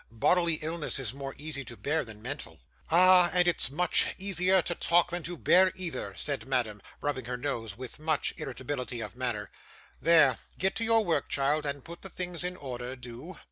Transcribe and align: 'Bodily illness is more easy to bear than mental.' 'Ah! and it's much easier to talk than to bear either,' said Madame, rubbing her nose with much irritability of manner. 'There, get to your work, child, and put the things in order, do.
'Bodily 0.09 0.55
illness 0.63 0.97
is 0.97 1.13
more 1.13 1.35
easy 1.37 1.63
to 1.63 1.77
bear 1.77 2.03
than 2.03 2.23
mental.' 2.23 2.59
'Ah! 2.89 3.29
and 3.33 3.47
it's 3.47 3.69
much 3.69 4.15
easier 4.17 4.59
to 4.63 4.73
talk 4.73 5.11
than 5.11 5.21
to 5.21 5.37
bear 5.37 5.71
either,' 5.75 6.15
said 6.15 6.47
Madame, 6.47 6.81
rubbing 7.01 7.25
her 7.25 7.37
nose 7.37 7.77
with 7.77 7.99
much 7.99 8.33
irritability 8.37 8.99
of 8.99 9.15
manner. 9.15 9.51
'There, 10.01 10.39
get 10.57 10.75
to 10.77 10.83
your 10.83 11.05
work, 11.05 11.29
child, 11.29 11.67
and 11.67 11.85
put 11.85 12.01
the 12.01 12.09
things 12.09 12.43
in 12.43 12.57
order, 12.57 12.95
do. 12.95 13.37